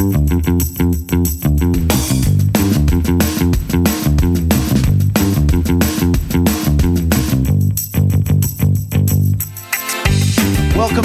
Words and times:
Welcome 0.00 0.16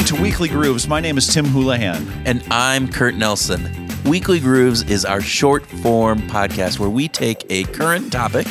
to 0.05 0.16
Weekly 0.21 0.47
Grooves. 0.47 0.88
My 0.88 1.02
name 1.02 1.18
is 1.18 1.28
Tim 1.28 1.44
Houlihan. 1.44 2.08
And 2.26 2.42
I'm 2.50 2.88
Kurt 2.88 3.16
Nelson. 3.16 3.70
Weekly 4.06 4.40
Grooves 4.40 4.84
is 4.84 5.04
our 5.04 5.20
short 5.20 5.66
form 5.66 6.22
podcast 6.22 6.80
where 6.80 6.90
we 6.90 7.10
take 7.10 7.46
a 7.50 7.66
current 7.66 8.14
topic 8.14 8.48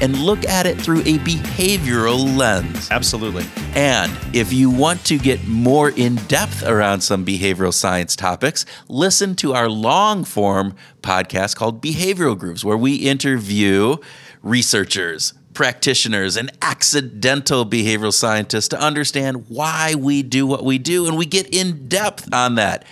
and 0.00 0.16
look 0.18 0.44
at 0.46 0.66
it 0.66 0.80
through 0.80 1.00
a 1.00 1.18
behavioral 1.18 2.36
lens. 2.36 2.88
Absolutely. 2.90 3.44
And 3.74 4.12
if 4.34 4.52
you 4.52 4.70
want 4.70 5.04
to 5.06 5.18
get 5.18 5.46
more 5.46 5.90
in 5.90 6.16
depth 6.26 6.62
around 6.62 7.00
some 7.00 7.24
behavioral 7.24 7.72
science 7.72 8.16
topics, 8.16 8.64
listen 8.88 9.34
to 9.36 9.54
our 9.54 9.68
long 9.68 10.24
form 10.24 10.74
podcast 11.02 11.56
called 11.56 11.82
Behavioral 11.82 12.38
Grooves, 12.38 12.64
where 12.64 12.76
we 12.76 12.96
interview 12.96 13.96
researchers, 14.42 15.34
practitioners, 15.54 16.36
and 16.36 16.50
accidental 16.62 17.66
behavioral 17.66 18.12
scientists 18.12 18.68
to 18.68 18.80
understand 18.80 19.48
why 19.48 19.94
we 19.96 20.22
do 20.22 20.46
what 20.46 20.64
we 20.64 20.78
do. 20.78 21.06
And 21.06 21.16
we 21.16 21.26
get 21.26 21.52
in 21.54 21.88
depth 21.88 22.32
on 22.32 22.54
that. 22.56 22.84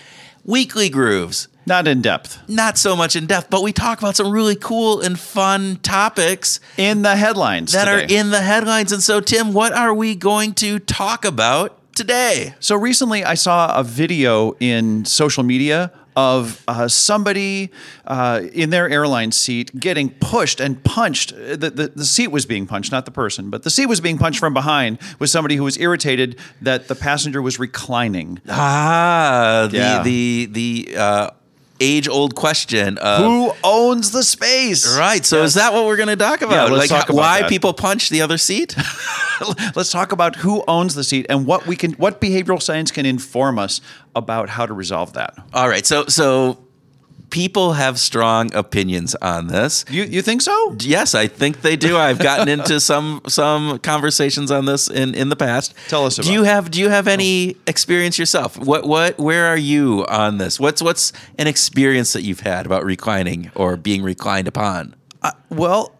Weekly 0.44 0.88
Grooves. 0.88 1.48
Not 1.66 1.88
in 1.88 2.00
depth. 2.00 2.48
Not 2.48 2.78
so 2.78 2.94
much 2.94 3.16
in 3.16 3.26
depth, 3.26 3.50
but 3.50 3.62
we 3.62 3.72
talk 3.72 3.98
about 3.98 4.14
some 4.14 4.30
really 4.30 4.54
cool 4.54 5.00
and 5.00 5.18
fun 5.18 5.76
topics 5.82 6.60
In 6.76 7.02
the 7.02 7.16
headlines 7.16 7.72
that 7.72 7.86
today. 7.86 8.14
are 8.14 8.20
in 8.20 8.30
the 8.30 8.40
headlines. 8.40 8.92
And 8.92 9.02
so, 9.02 9.20
Tim, 9.20 9.52
what 9.52 9.72
are 9.72 9.92
we 9.92 10.14
going 10.14 10.54
to 10.54 10.78
talk 10.78 11.24
about 11.24 11.76
today? 11.94 12.54
So 12.60 12.76
recently, 12.76 13.24
I 13.24 13.34
saw 13.34 13.76
a 13.76 13.82
video 13.82 14.52
in 14.60 15.04
social 15.04 15.42
media 15.42 15.90
of 16.14 16.62
uh, 16.66 16.88
somebody 16.88 17.70
uh, 18.06 18.40
in 18.54 18.70
their 18.70 18.88
airline 18.88 19.32
seat 19.32 19.78
getting 19.78 20.08
pushed 20.08 20.60
and 20.60 20.82
punched. 20.82 21.34
The, 21.36 21.56
the, 21.70 21.92
the 21.94 22.04
seat 22.06 22.28
was 22.28 22.46
being 22.46 22.66
punched, 22.66 22.90
not 22.90 23.04
the 23.04 23.10
person, 23.10 23.50
but 23.50 23.64
the 23.64 23.70
seat 23.70 23.86
was 23.86 24.00
being 24.00 24.16
punched 24.16 24.38
from 24.38 24.54
behind 24.54 24.98
with 25.18 25.28
somebody 25.28 25.56
who 25.56 25.64
was 25.64 25.78
irritated 25.78 26.38
that 26.62 26.88
the 26.88 26.94
passenger 26.94 27.42
was 27.42 27.58
reclining. 27.58 28.40
Ah, 28.48 29.68
the 29.70 30.00
the 30.04 30.46
the 30.86 30.96
uh, 30.96 31.30
age 31.80 32.08
old 32.08 32.34
question 32.34 32.98
of 32.98 33.20
Who 33.24 33.52
owns 33.64 34.10
the 34.10 34.22
space? 34.22 34.96
right. 34.96 35.24
So 35.24 35.42
is 35.42 35.54
that 35.54 35.72
what 35.72 35.86
we're 35.86 35.96
going 35.96 36.08
to 36.08 36.16
talk 36.16 36.42
about? 36.42 36.70
let's 36.70 36.90
like 36.90 37.00
talk 37.00 37.08
about 37.10 37.18
why 37.18 37.40
that. 37.42 37.50
people 37.50 37.72
punch 37.72 38.08
the 38.10 38.22
other 38.22 38.38
seat? 38.38 38.76
Let's 39.74 39.90
talk 39.90 40.12
about 40.12 40.36
who 40.36 40.64
owns 40.66 40.94
the 40.94 41.04
seat 41.04 41.26
and 41.28 41.46
what 41.46 41.66
we 41.66 41.76
can, 41.76 41.92
what 41.92 42.22
behavioral 42.22 42.62
science 42.62 42.90
can 42.90 43.04
inform 43.04 43.58
us 43.58 43.82
about 44.14 44.48
how 44.48 44.64
to 44.64 44.72
resolve 44.72 45.12
that. 45.12 45.34
All 45.52 45.68
right. 45.68 45.84
So 45.84 46.06
so 46.06 46.56
people 47.30 47.74
have 47.74 47.98
strong 47.98 48.54
opinions 48.54 49.14
on 49.16 49.48
this. 49.48 49.84
You 49.90 50.04
you 50.04 50.22
think 50.22 50.42
so? 50.42 50.76
Yes, 50.80 51.14
I 51.14 51.26
think 51.26 51.62
they 51.62 51.76
do. 51.76 51.96
I've 51.96 52.18
gotten 52.18 52.48
into 52.48 52.80
some 52.90 53.20
some 53.26 53.78
conversations 53.80 54.50
on 54.50 54.64
this 54.64 54.88
in, 54.88 55.14
in 55.14 55.28
the 55.28 55.36
past. 55.36 55.74
Tell 55.88 56.06
us 56.06 56.16
Do 56.16 56.32
you 56.32 56.42
it. 56.42 56.46
have 56.46 56.70
do 56.70 56.80
you 56.80 56.88
have 56.88 57.08
any 57.08 57.56
experience 57.66 58.18
yourself? 58.18 58.58
What 58.58 58.86
what 58.86 59.18
where 59.18 59.46
are 59.46 59.56
you 59.56 60.04
on 60.08 60.38
this? 60.38 60.60
What's 60.60 60.82
what's 60.82 61.12
an 61.38 61.46
experience 61.46 62.12
that 62.12 62.22
you've 62.22 62.40
had 62.40 62.66
about 62.66 62.84
reclining 62.84 63.50
or 63.54 63.76
being 63.76 64.02
reclined 64.02 64.48
upon? 64.48 64.94
Well, 65.50 65.92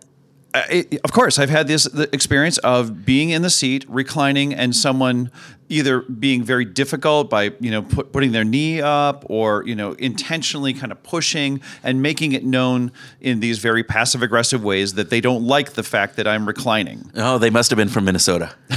uh, 0.54 0.62
it, 0.70 1.00
of 1.04 1.12
course, 1.12 1.38
I've 1.38 1.50
had 1.50 1.68
this 1.68 1.84
the 1.84 2.08
experience 2.14 2.58
of 2.58 3.04
being 3.04 3.30
in 3.30 3.42
the 3.42 3.50
seat, 3.50 3.84
reclining, 3.88 4.54
and 4.54 4.74
someone 4.74 5.30
either 5.68 6.00
being 6.02 6.42
very 6.42 6.64
difficult 6.64 7.28
by 7.30 7.52
you 7.60 7.70
know 7.70 7.82
put, 7.82 8.12
putting 8.12 8.32
their 8.32 8.44
knee 8.44 8.80
up 8.80 9.24
or 9.28 9.64
you 9.66 9.74
know 9.74 9.92
intentionally 9.92 10.72
kind 10.72 10.92
of 10.92 11.02
pushing 11.02 11.60
and 11.82 12.02
making 12.02 12.32
it 12.32 12.44
known 12.44 12.92
in 13.20 13.40
these 13.40 13.58
very 13.58 13.82
passive 13.82 14.22
aggressive 14.22 14.62
ways 14.62 14.94
that 14.94 15.10
they 15.10 15.20
don't 15.20 15.44
like 15.44 15.72
the 15.72 15.82
fact 15.82 16.16
that 16.16 16.26
I'm 16.26 16.46
reclining 16.46 17.10
Oh, 17.14 17.38
they 17.38 17.50
must 17.50 17.70
have 17.70 17.76
been 17.76 17.88
from 17.88 18.04
Minnesota. 18.04 18.54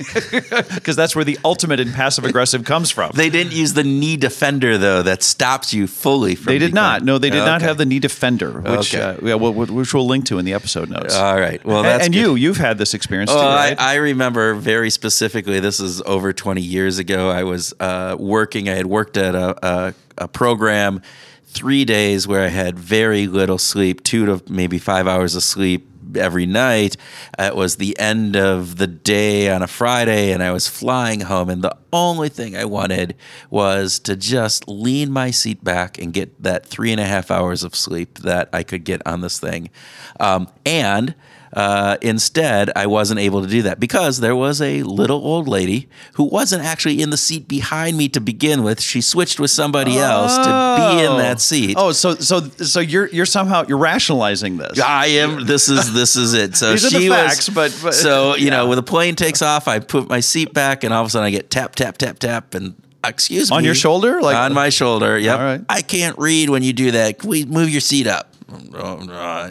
because 0.74 0.96
that's 0.96 1.14
where 1.14 1.24
the 1.24 1.38
ultimate 1.44 1.78
in 1.78 1.92
passive 1.92 2.24
aggressive 2.24 2.64
comes 2.64 2.90
from. 2.90 3.10
They 3.14 3.28
didn't 3.28 3.52
use 3.52 3.74
the 3.74 3.84
knee 3.84 4.16
defender 4.16 4.78
though 4.78 5.02
that 5.02 5.22
stops 5.22 5.74
you 5.74 5.86
fully 5.86 6.34
from 6.34 6.52
They 6.54 6.58
did 6.58 6.72
not. 6.72 7.02
No, 7.02 7.18
they 7.18 7.28
did 7.28 7.44
not 7.44 7.60
have 7.60 7.76
the 7.76 7.84
knee 7.84 7.98
defender, 7.98 8.60
which 8.60 8.94
Okay. 8.94 9.02
uh, 9.02 9.16
yeah, 9.22 9.34
well, 9.34 9.52
which 9.52 9.92
we'll 9.92 10.06
link 10.06 10.26
to 10.26 10.38
in 10.38 10.44
the 10.46 10.54
episode 10.54 10.88
notes. 10.88 11.14
All 11.14 11.38
right. 11.38 11.62
Well, 11.64 11.78
and 11.78 11.86
that's 11.86 12.06
and 12.06 12.14
you, 12.14 12.34
you've 12.34 12.56
had 12.56 12.78
this 12.78 12.94
experience 12.94 13.30
too, 13.30 13.36
Well, 13.36 13.54
right? 13.54 13.78
I, 13.78 13.92
I 13.92 13.96
remember 13.96 14.54
very 14.54 14.90
specifically. 14.90 15.60
This 15.60 15.80
is 15.80 16.00
over 16.02 16.29
20 16.32 16.60
years 16.60 16.98
ago. 16.98 17.30
I 17.30 17.44
was 17.44 17.74
uh, 17.80 18.16
working. 18.18 18.68
I 18.68 18.74
had 18.74 18.86
worked 18.86 19.16
at 19.16 19.34
a, 19.34 19.66
a, 19.66 19.94
a 20.18 20.28
program 20.28 21.02
three 21.46 21.84
days 21.84 22.28
where 22.28 22.44
I 22.44 22.48
had 22.48 22.78
very 22.78 23.26
little 23.26 23.58
sleep, 23.58 24.02
two 24.04 24.26
to 24.26 24.42
maybe 24.50 24.78
five 24.78 25.06
hours 25.08 25.34
of 25.34 25.42
sleep 25.42 25.86
every 26.16 26.46
night. 26.46 26.96
It 27.38 27.54
was 27.54 27.76
the 27.76 27.98
end 27.98 28.36
of 28.36 28.76
the 28.76 28.86
day 28.86 29.50
on 29.50 29.62
a 29.62 29.66
Friday, 29.66 30.32
and 30.32 30.42
I 30.42 30.52
was 30.52 30.68
flying 30.68 31.20
home. 31.22 31.50
And 31.50 31.62
the 31.62 31.76
only 31.92 32.28
thing 32.28 32.56
I 32.56 32.64
wanted 32.64 33.16
was 33.48 33.98
to 34.00 34.16
just 34.16 34.68
lean 34.68 35.10
my 35.10 35.30
seat 35.30 35.62
back 35.62 35.98
and 35.98 36.12
get 36.12 36.42
that 36.42 36.66
three 36.66 36.92
and 36.92 37.00
a 37.00 37.04
half 37.04 37.30
hours 37.30 37.64
of 37.64 37.74
sleep 37.74 38.18
that 38.20 38.48
I 38.52 38.62
could 38.62 38.84
get 38.84 39.02
on 39.06 39.20
this 39.20 39.38
thing. 39.38 39.70
Um, 40.18 40.48
and 40.64 41.14
uh, 41.52 41.96
instead, 42.00 42.70
I 42.76 42.86
wasn't 42.86 43.20
able 43.20 43.42
to 43.42 43.48
do 43.48 43.62
that 43.62 43.80
because 43.80 44.20
there 44.20 44.36
was 44.36 44.60
a 44.62 44.82
little 44.84 45.18
old 45.24 45.48
lady 45.48 45.88
who 46.14 46.24
wasn't 46.24 46.62
actually 46.64 47.02
in 47.02 47.10
the 47.10 47.16
seat 47.16 47.48
behind 47.48 47.96
me 47.96 48.08
to 48.10 48.20
begin 48.20 48.62
with. 48.62 48.80
She 48.80 49.00
switched 49.00 49.40
with 49.40 49.50
somebody 49.50 49.98
else 49.98 50.36
to 50.36 50.44
be 50.44 51.04
in 51.04 51.16
that 51.18 51.40
seat. 51.40 51.74
Oh, 51.78 51.92
so 51.92 52.14
so 52.14 52.40
so 52.40 52.80
you're 52.80 53.08
you're 53.08 53.26
somehow 53.26 53.64
you're 53.66 53.78
rationalizing 53.78 54.58
this. 54.58 54.80
I 54.80 55.06
am. 55.06 55.46
This 55.46 55.68
is 55.68 55.92
this 55.92 56.14
is 56.16 56.34
it. 56.34 56.56
So 56.56 56.72
These 56.72 56.88
she 56.88 57.08
facts, 57.08 57.48
was. 57.48 57.54
but- 57.54 57.78
but- 57.82 57.94
so 57.94 58.36
you 58.36 58.50
know, 58.50 58.68
when 58.68 58.76
the 58.76 58.82
plane 58.82 59.16
takes 59.16 59.42
off, 59.42 59.66
I 59.68 59.78
put 59.80 60.08
my 60.08 60.20
seat 60.20 60.54
back, 60.54 60.84
and 60.84 60.94
all 60.94 61.00
of 61.02 61.06
a 61.06 61.10
sudden 61.10 61.26
I 61.26 61.30
get 61.30 61.50
tap 61.50 61.74
tap 61.74 61.98
tap 61.98 62.18
tap, 62.18 62.54
and 62.54 62.74
excuse 63.04 63.50
me 63.50 63.56
On 63.56 63.64
your 63.64 63.74
shoulder? 63.74 64.20
Like- 64.20 64.36
on 64.36 64.52
my 64.54 64.68
shoulder. 64.68 65.18
Yep. 65.18 65.38
All 65.38 65.44
right. 65.44 65.60
I 65.68 65.82
can't 65.82 66.18
read 66.18 66.48
when 66.50 66.62
you 66.62 66.72
do 66.72 66.92
that. 66.92 67.18
Can 67.18 67.30
we 67.30 67.44
move 67.44 67.70
your 67.70 67.80
seat 67.80 68.06
up? 68.06 68.29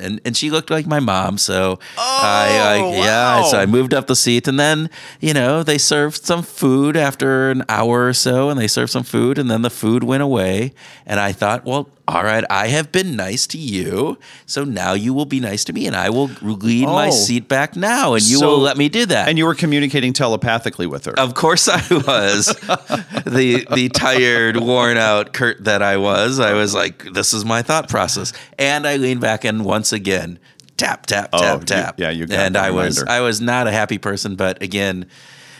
And 0.01 0.21
and 0.25 0.35
she 0.35 0.49
looked 0.49 0.69
like 0.69 0.85
my 0.87 0.99
mom, 0.99 1.37
so 1.37 1.79
I, 1.97 2.59
I 2.61 2.79
Oh, 2.81 2.91
yeah. 2.93 3.43
So 3.43 3.57
I 3.59 3.65
moved 3.65 3.93
up 3.93 4.07
the 4.07 4.15
seat, 4.15 4.47
and 4.47 4.59
then 4.59 4.89
you 5.19 5.33
know 5.33 5.63
they 5.63 5.77
served 5.77 6.23
some 6.25 6.43
food 6.43 6.95
after 6.97 7.51
an 7.51 7.63
hour 7.69 8.07
or 8.07 8.13
so, 8.13 8.49
and 8.49 8.59
they 8.59 8.67
served 8.67 8.91
some 8.91 9.03
food, 9.03 9.37
and 9.37 9.49
then 9.49 9.61
the 9.61 9.69
food 9.69 10.03
went 10.03 10.23
away, 10.23 10.73
and 11.05 11.19
I 11.19 11.31
thought, 11.31 11.65
well, 11.65 11.89
all 12.09 12.23
right, 12.23 12.43
I 12.49 12.67
have 12.67 12.91
been 12.91 13.15
nice 13.15 13.45
to 13.47 13.57
you, 13.57 14.17
so 14.45 14.63
now 14.63 14.93
you 14.93 15.13
will 15.13 15.25
be 15.25 15.39
nice 15.39 15.63
to 15.65 15.73
me, 15.73 15.85
and 15.87 15.95
I 15.95 16.09
will 16.09 16.29
lean 16.41 16.85
my 16.85 17.07
Oh. 17.07 17.11
seat 17.11 17.47
back 17.47 17.75
now, 17.75 18.13
and 18.15 18.23
you 18.23 18.37
So- 18.39 18.47
will 18.49 18.59
let 18.59 18.77
me 18.77 18.89
do 18.89 19.05
that. 19.05 19.27
And 19.29 19.37
you 19.37 19.45
were 19.45 19.55
communicating 19.55 20.11
telepathically 20.13 20.87
with 20.87 21.05
her. 21.05 21.17
Of 21.19 21.33
course 21.35 21.67
I 21.69 21.81
was. 21.89 22.45
the 23.25 23.65
the 23.73 23.89
tired, 23.89 24.57
worn 24.57 24.97
out 24.97 25.33
Kurt 25.33 25.63
that 25.65 25.81
I 25.81 25.97
was. 25.97 26.39
I 26.39 26.53
was 26.53 26.73
like, 26.73 27.05
this 27.13 27.33
is 27.33 27.45
my 27.45 27.61
thought 27.61 27.89
process. 27.89 28.33
And 28.57 28.87
I 28.87 28.95
leaned 28.97 29.21
back 29.21 29.45
and 29.45 29.63
once 29.65 29.93
again, 29.93 30.39
tap, 30.77 31.05
tap, 31.05 31.29
Oh, 31.33 31.39
tap, 31.39 31.59
you- 31.59 31.65
tap. 31.65 31.99
yeah, 31.99 32.09
you 32.09 32.25
And 32.31 32.57
I 32.57 32.71
was. 32.71 33.03
I 33.03 33.19
was 33.21 33.39
not 33.41 33.67
a 33.67 33.71
happy 33.71 33.97
person, 33.97 34.35
but 34.35 34.61
again, 34.63 35.05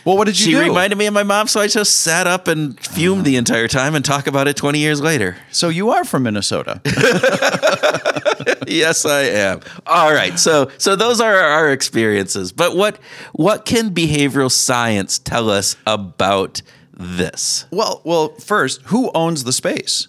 well, 0.04 0.16
what 0.16 0.26
did 0.26 0.38
you 0.38 0.44
she 0.46 0.50
do? 0.52 0.60
reminded 0.60 0.96
me 0.96 1.06
of 1.06 1.14
my 1.14 1.22
mom, 1.22 1.46
so 1.46 1.60
I 1.60 1.66
just 1.66 2.00
sat 2.00 2.26
up 2.26 2.48
and 2.48 2.78
fumed 2.80 3.24
the 3.24 3.36
entire 3.36 3.68
time 3.68 3.94
and 3.94 4.04
talk 4.04 4.26
about 4.26 4.48
it 4.48 4.56
20 4.56 4.78
years 4.78 5.00
later. 5.00 5.36
so 5.50 5.68
you 5.68 5.90
are 5.90 6.04
from 6.04 6.22
Minnesota. 6.24 6.80
yes, 8.66 9.04
I 9.04 9.22
am. 9.22 9.60
All 9.86 10.12
right. 10.12 10.38
So 10.38 10.70
so 10.78 10.96
those 10.96 11.20
are 11.20 11.36
our 11.36 11.70
experiences. 11.70 12.52
But 12.52 12.76
what 12.76 12.98
what 13.32 13.64
can 13.64 13.90
behavioral 13.90 14.50
science 14.50 15.18
tell 15.18 15.50
us 15.50 15.76
about 15.86 16.62
this? 16.92 17.66
well, 17.70 18.02
well, 18.04 18.28
first, 18.34 18.82
who 18.86 19.10
owns 19.14 19.44
the 19.44 19.52
space? 19.52 20.08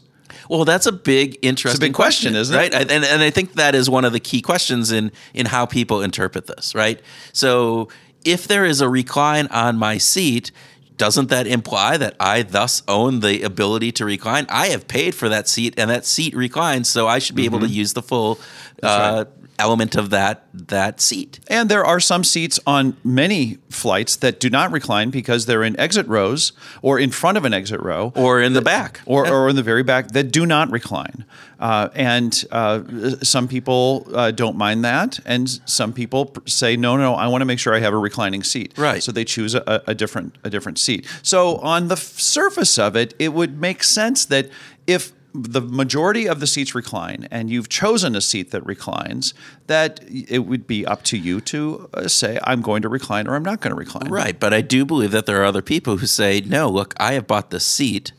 Well, 0.49 0.65
that's 0.65 0.85
a 0.85 0.91
big, 0.91 1.37
interesting 1.41 1.79
big 1.79 1.93
question, 1.93 2.35
isn't 2.35 2.53
it? 2.53 2.57
right? 2.57 2.73
And, 2.73 3.05
and 3.05 3.21
I 3.21 3.29
think 3.29 3.53
that 3.53 3.73
is 3.73 3.89
one 3.89 4.03
of 4.03 4.11
the 4.11 4.19
key 4.19 4.41
questions 4.41 4.91
in 4.91 5.13
in 5.33 5.45
how 5.45 5.65
people 5.65 6.01
interpret 6.01 6.47
this, 6.47 6.75
right? 6.75 6.99
So, 7.31 7.87
if 8.23 8.47
there 8.47 8.65
is 8.65 8.81
a 8.81 8.89
recline 8.89 9.47
on 9.47 9.77
my 9.77 9.97
seat, 9.97 10.51
doesn't 10.97 11.29
that 11.29 11.47
imply 11.47 11.97
that 11.97 12.15
I 12.19 12.43
thus 12.43 12.83
own 12.87 13.21
the 13.21 13.41
ability 13.41 13.91
to 13.93 14.05
recline? 14.05 14.45
I 14.49 14.67
have 14.67 14.87
paid 14.87 15.15
for 15.15 15.29
that 15.29 15.47
seat, 15.47 15.73
and 15.77 15.89
that 15.89 16.05
seat 16.05 16.35
reclines, 16.35 16.89
so 16.89 17.07
I 17.07 17.19
should 17.19 17.35
be 17.35 17.45
able 17.45 17.59
to 17.61 17.67
use 17.67 17.93
the 17.93 18.03
full 18.03 18.39
uh, 18.83 19.25
element 19.61 19.95
of 19.95 20.09
that 20.09 20.43
that 20.53 20.99
seat. 20.99 21.39
And 21.47 21.69
there 21.69 21.85
are 21.85 21.99
some 21.99 22.23
seats 22.23 22.59
on 22.65 22.97
many 23.03 23.57
flights 23.69 24.17
that 24.17 24.39
do 24.39 24.49
not 24.49 24.71
recline 24.71 25.09
because 25.11 25.45
they're 25.45 25.63
in 25.63 25.79
exit 25.79 26.05
rows 26.07 26.51
or 26.81 26.99
in 26.99 27.09
front 27.11 27.37
of 27.37 27.45
an 27.45 27.53
exit 27.53 27.79
row 27.79 28.11
Or 28.15 28.41
in 28.41 28.53
the 28.53 28.61
back. 28.61 28.99
or, 29.05 29.27
or 29.29 29.49
in 29.49 29.55
the 29.55 29.63
very 29.63 29.83
back 29.83 30.09
that 30.09 30.31
do 30.31 30.45
not 30.45 30.69
recline. 30.71 31.25
Uh, 31.59 31.89
and 31.93 32.43
uh, 32.51 32.81
some 33.21 33.47
people 33.47 34.07
uh, 34.15 34.31
don't 34.31 34.57
mind 34.57 34.83
that, 34.83 35.19
and 35.25 35.47
some 35.65 35.93
people 35.93 36.33
say, 36.47 36.75
"No, 36.75 36.97
no, 36.97 37.13
I 37.13 37.27
want 37.27 37.41
to 37.43 37.45
make 37.45 37.59
sure 37.59 37.73
I 37.75 37.79
have 37.81 37.93
a 37.93 37.97
reclining 38.09 38.41
seat." 38.43 38.73
Right. 38.77 39.03
So 39.03 39.11
they 39.11 39.23
choose 39.25 39.53
a, 39.53 39.83
a 39.85 39.93
different 39.93 40.37
a 40.43 40.49
different 40.49 40.79
seat. 40.79 41.05
So 41.21 41.57
on 41.57 41.87
the 41.87 41.95
f- 41.95 42.19
surface 42.19 42.79
of 42.79 42.95
it, 42.95 43.13
it 43.19 43.33
would 43.33 43.61
make 43.61 43.83
sense 43.83 44.25
that 44.25 44.49
if 44.87 45.13
the 45.33 45.61
majority 45.61 46.27
of 46.27 46.39
the 46.39 46.47
seats 46.47 46.75
recline, 46.75 47.27
and 47.31 47.49
you've 47.49 47.69
chosen 47.69 48.15
a 48.15 48.21
seat 48.21 48.51
that 48.51 48.65
reclines, 48.65 49.33
that 49.67 50.01
it 50.09 50.45
would 50.45 50.67
be 50.67 50.85
up 50.85 51.03
to 51.03 51.17
you 51.17 51.41
to 51.41 51.89
uh, 51.93 52.07
say, 52.07 52.39
"I'm 52.43 52.61
going 52.61 52.81
to 52.81 52.89
recline" 52.89 53.27
or 53.27 53.35
"I'm 53.35 53.43
not 53.43 53.61
going 53.61 53.71
to 53.71 53.77
recline." 53.77 54.09
Right, 54.09 54.39
but 54.39 54.53
I 54.53 54.61
do 54.61 54.85
believe 54.85 55.11
that 55.11 55.25
there 55.25 55.41
are 55.41 55.45
other 55.45 55.61
people 55.61 55.97
who 55.97 56.07
say, 56.07 56.41
"No, 56.41 56.69
look, 56.69 56.93
I 56.97 57.13
have 57.13 57.27
bought 57.27 57.49
the 57.49 57.59
seat, 57.59 58.11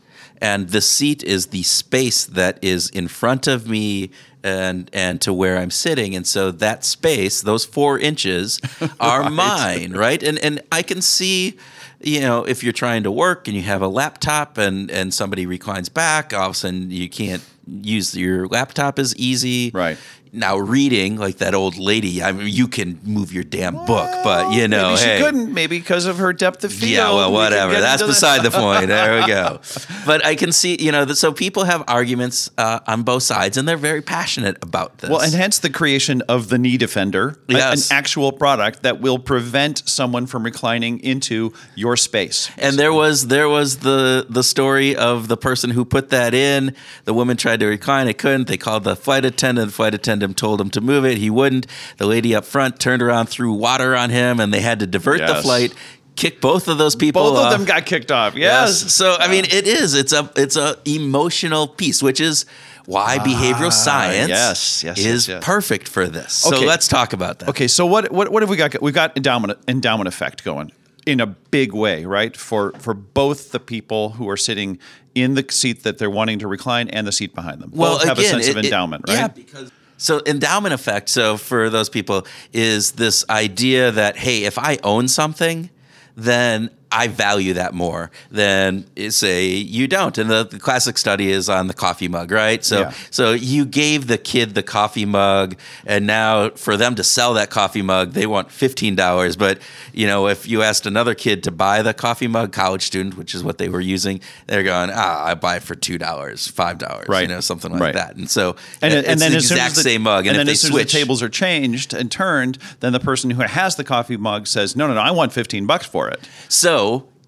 and 0.43 0.69
the 0.71 0.81
seat 0.81 1.23
is 1.25 1.47
the 1.47 1.63
space 1.63 2.25
that 2.27 2.59
is 2.63 2.91
in 2.91 3.09
front 3.09 3.47
of 3.47 3.69
me." 3.69 4.11
And 4.45 4.91
and 4.93 5.21
to 5.21 5.33
where 5.33 5.57
I'm 5.57 5.71
sitting, 5.71 6.17
and 6.17 6.27
so 6.27 6.51
that 6.51 6.85
space, 6.85 7.43
those 7.43 7.65
four 7.65 7.97
inches, 7.97 8.59
are 9.01 9.21
Right. 9.23 9.31
mine, 9.33 9.93
right? 9.93 10.21
And 10.21 10.37
and 10.41 10.61
I 10.73 10.83
can 10.83 11.01
see, 11.01 11.57
you 12.01 12.21
know, 12.21 12.43
if 12.45 12.65
you're 12.65 12.73
trying 12.73 13.05
to 13.05 13.11
work 13.13 13.47
and 13.47 13.57
you 13.57 13.63
have 13.63 13.83
a 13.83 13.87
laptop 13.87 14.59
and 14.59 14.91
and 14.91 15.15
somebody 15.15 15.47
reclines 15.47 15.89
back, 15.89 16.35
all 16.35 16.47
of 16.51 16.53
a 16.53 16.59
sudden 16.59 16.91
you 16.91 17.09
can't 17.09 17.43
use 17.83 18.17
your 18.17 18.49
laptop 18.49 18.99
as 18.99 19.15
easy, 19.17 19.71
Right. 19.73 19.97
Now 20.35 20.57
reading 20.57 21.17
like 21.17 21.37
that 21.39 21.55
old 21.55 21.77
lady, 21.77 22.23
I 22.23 22.33
mean, 22.33 22.49
you 22.49 22.67
can 22.67 22.99
move 23.05 23.35
your 23.35 23.45
damn 23.45 23.75
book, 23.85 24.09
but 24.25 24.55
you 24.55 24.67
know, 24.67 24.89
maybe 24.89 24.97
she 24.97 25.05
hey, 25.05 25.21
couldn't, 25.21 25.53
maybe 25.53 25.79
because 25.79 26.07
of 26.07 26.17
her 26.17 26.33
depth 26.33 26.65
of 26.65 26.73
field. 26.73 26.91
yeah, 26.91 27.11
well, 27.11 27.31
whatever. 27.31 27.75
get 27.75 27.81
That's 27.81 28.01
into 28.01 28.07
the- 28.07 28.17
beside 28.17 28.43
the 28.43 28.51
point. 28.63 28.87
There 28.89 29.21
we 29.21 29.27
go. 29.27 29.61
But 30.07 30.25
I 30.25 30.35
can 30.35 30.51
see, 30.51 30.79
you 30.81 30.91
know, 30.91 31.05
that 31.05 31.17
so 31.17 31.35
people 31.35 31.65
have 31.65 31.85
arguments 31.87 32.51
uh, 32.57 32.81
on 32.87 33.03
both 33.03 33.25
sides, 33.25 33.59
and 33.59 33.69
they're 33.69 33.77
very 33.77 34.01
passionate 34.01 34.57
about 34.63 34.97
this. 34.99 35.11
Well, 35.11 35.21
and 35.21 35.35
hence 35.35 35.59
the 35.59 35.69
creation 35.69 36.23
of 36.23 36.49
the 36.49 36.57
knee 36.57 36.79
defender, 36.79 37.37
a- 37.51 37.55
an 37.73 37.79
actual 37.91 38.33
product 38.33 38.85
that 38.85 39.03
will 39.03 39.19
prevent 39.19 39.87
someone 39.87 40.25
from 40.25 40.45
reclining 40.45 40.99
into 41.01 41.53
your 41.75 41.95
space. 41.95 42.51
And 42.57 42.79
there 42.79 42.95
was 42.95 43.27
there 43.27 43.51
was 43.51 43.81
the 43.81 44.25
the 44.31 44.43
story 44.43 44.97
of 44.97 45.29
the 45.29 45.37
person 45.37 45.69
who 45.69 45.85
put 45.85 46.09
that 46.09 46.33
in. 46.33 46.75
The 47.05 47.13
woman 47.13 47.37
tried 47.37 47.61
to 47.61 47.67
recline, 47.67 48.09
it 48.09 48.17
couldn't. 48.17 48.49
They 48.49 48.57
called 48.57 48.85
the 48.85 48.97
flight 48.97 49.27
attendant. 49.27 49.67
The 49.69 49.75
flight 49.75 49.93
attendant 49.93 50.22
told 50.35 50.61
him 50.61 50.71
to 50.71 50.81
move 50.81 51.05
it. 51.05 51.19
He 51.19 51.29
wouldn't. 51.31 51.67
The 51.99 52.07
lady 52.07 52.35
up 52.35 52.45
front 52.45 52.79
turned 52.81 53.03
around, 53.03 53.27
threw 53.27 53.53
water 53.53 53.97
on 53.97 54.11
him, 54.11 54.41
and 54.41 54.53
they 54.55 54.61
had 54.61 54.79
to 54.81 54.87
divert 54.87 55.21
the 55.27 55.37
flight. 55.43 55.75
Kick 56.15 56.41
both 56.41 56.69
of 56.69 56.77
those 56.79 56.95
people. 56.95 57.23
Both 57.23 57.39
of 57.39 57.45
off. 57.47 57.53
them 57.53 57.65
got 57.65 57.87
kicked 57.87 58.11
off. 58.13 58.35
Yes. 58.37 58.93
So 58.93 59.17
I 59.19 59.29
mean, 59.29 59.45
it 59.47 59.67
is. 59.67 59.95
It's 59.95 60.13
a 60.13 60.31
it's 60.37 60.57
a 60.57 60.77
emotional 60.85 61.67
piece, 61.67 62.03
which 62.03 62.21
is 62.21 62.45
why 62.85 63.19
behavioral 63.19 63.73
science 63.73 64.31
Ah, 64.31 64.51
yes, 64.51 64.85
yes, 64.85 64.99
is 64.99 65.05
yes, 65.07 65.29
yes. 65.29 65.45
perfect 65.45 65.89
for 65.89 66.07
this. 66.09 66.33
So 66.35 66.57
Okay. 66.57 66.67
let's 66.67 66.87
talk 66.89 67.13
about 67.13 67.39
that. 67.39 67.49
Okay, 67.49 67.67
so 67.69 67.87
what 67.87 68.13
what 68.13 68.31
what 68.31 68.43
have 68.43 68.51
we 68.51 68.57
got? 68.57 68.81
We've 68.83 68.93
got 68.95 69.17
endowment 69.17 69.59
endowment 69.67 70.07
effect 70.09 70.45
going 70.45 70.71
in 71.07 71.19
a 71.21 71.27
big 71.27 71.73
way, 71.73 72.05
right? 72.05 72.37
For 72.37 72.73
for 72.79 72.93
both 72.93 73.53
the 73.53 73.61
people 73.61 74.11
who 74.11 74.29
are 74.29 74.37
sitting 74.37 74.79
in 75.15 75.35
the 75.35 75.45
seat 75.51 75.83
that 75.85 75.97
they're 75.99 76.11
wanting 76.11 76.39
to 76.41 76.47
recline 76.49 76.89
and 76.91 77.07
the 77.07 77.13
seat 77.13 77.35
behind 77.35 77.61
them. 77.63 77.71
Well, 77.75 77.99
both 77.99 78.05
have 78.09 78.19
a 78.19 78.23
sense 78.25 78.49
of 78.49 78.57
it- 78.57 78.61
it- 78.61 78.65
endowment, 78.67 79.05
right? 79.09 79.15
Yeah, 79.17 79.29
because 79.29 79.71
so 80.03 80.21
endowment 80.27 80.75
effect. 80.75 81.09
So 81.09 81.37
for 81.37 81.71
those 81.71 81.89
people, 81.89 82.27
is 82.53 82.93
this 82.93 83.25
idea 83.31 83.91
that 83.93 84.17
hey, 84.17 84.45
if 84.45 84.59
I 84.59 84.79
own 84.83 85.09
something, 85.09 85.71
then 86.17 86.71
I 86.93 87.09
value 87.09 87.55
that 87.55 87.73
more 87.75 88.11
than 88.31 88.85
say 89.11 89.47
you 89.49 89.89
don't. 89.89 90.17
And 90.19 90.31
the, 90.31 90.45
the 90.45 90.59
classic 90.59 90.99
study 90.99 91.31
is 91.31 91.49
on 91.49 91.67
the 91.67 91.75
coffee 91.75 92.09
mug, 92.09 92.31
right? 92.31 92.63
So 92.65 92.81
Yeah. 92.81 92.93
so 93.11 93.33
you 93.33 93.65
gave 93.65 94.07
the 94.07 94.19
kid 94.19 94.55
the 94.55 94.63
coffee 94.63 95.07
mug, 95.07 95.57
and 95.87 96.07
now 96.07 96.51
for 96.51 96.77
them 96.77 96.95
to 96.97 97.05
sell 97.05 97.35
that 97.35 97.51
coffee 97.51 97.83
mug, 97.83 98.13
they 98.13 98.27
want 98.27 98.51
fifteen 98.53 98.95
dollars. 98.95 99.37
But 99.37 99.59
you 99.93 100.07
know, 100.07 100.29
if 100.29 100.47
you 100.47 100.63
asked 100.63 100.87
another 100.87 101.15
kid 101.15 101.43
to 101.45 101.51
buy 101.51 101.83
the 101.83 101.95
coffee 101.95 102.27
mug, 102.29 102.53
college 102.53 102.83
student, 102.83 103.17
which 103.17 103.35
is 103.35 103.43
what 103.43 103.59
they 103.59 103.69
were 103.69 103.81
using, 103.81 104.21
they're 104.47 104.63
going, 104.63 104.91
ah, 104.93 105.25
I 105.25 105.35
buy 105.35 105.57
it 105.57 105.63
for 105.63 105.75
two 105.75 105.99
dollars, 105.99 106.47
five 106.49 106.79
dollars, 106.79 107.09
Right. 107.09 107.23
You 107.23 107.29
know, 107.29 107.41
something 107.41 107.73
like 107.73 107.81
Right. 107.81 107.95
that. 107.95 108.17
And 108.17 108.29
so 108.31 108.57
And, 108.83 108.93
it's 108.93 109.09
and 109.09 109.21
then 109.21 109.31
the 109.33 109.39
as 109.39 109.51
exact 109.51 109.77
the, 109.77 109.83
same 109.83 110.03
mug, 110.03 110.27
and, 110.27 110.37
and 110.37 110.47
then 110.47 110.53
as 110.53 110.61
soon 110.61 110.73
switch, 110.73 110.87
as 110.87 110.93
the 110.93 110.99
tables 110.99 111.23
are 111.23 111.29
changed 111.31 111.95
and 111.95 112.11
turned, 112.11 112.59
then 112.81 112.93
the 112.93 113.01
person 113.01 113.31
who 113.31 113.43
has 113.43 113.77
the 113.77 113.85
coffee 113.85 114.17
mug 114.19 114.47
says, 114.47 114.77
"No, 114.77 114.87
no, 114.87 114.95
no, 114.95 115.01
I 115.01 115.11
want 115.11 115.33
fifteen 115.33 115.65
bucks 115.67 115.87
for 115.87 116.09
it." 116.09 116.21
so 116.49 116.82